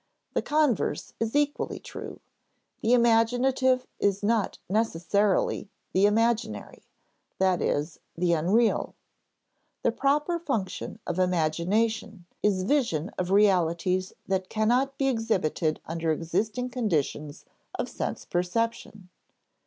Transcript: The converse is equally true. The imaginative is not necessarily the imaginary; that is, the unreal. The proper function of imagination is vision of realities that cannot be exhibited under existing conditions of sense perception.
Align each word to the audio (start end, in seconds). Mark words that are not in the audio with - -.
The 0.33 0.41
converse 0.41 1.13
is 1.19 1.35
equally 1.35 1.77
true. 1.77 2.21
The 2.81 2.93
imaginative 2.93 3.85
is 3.99 4.23
not 4.23 4.57
necessarily 4.67 5.69
the 5.93 6.07
imaginary; 6.07 6.81
that 7.37 7.61
is, 7.61 7.99
the 8.17 8.33
unreal. 8.33 8.95
The 9.83 9.91
proper 9.91 10.39
function 10.39 10.97
of 11.05 11.19
imagination 11.19 12.25
is 12.41 12.63
vision 12.63 13.11
of 13.19 13.29
realities 13.29 14.11
that 14.27 14.49
cannot 14.49 14.97
be 14.97 15.07
exhibited 15.07 15.79
under 15.85 16.11
existing 16.11 16.71
conditions 16.71 17.45
of 17.75 17.87
sense 17.87 18.25
perception. 18.25 19.09